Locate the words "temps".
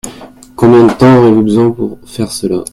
0.93-1.15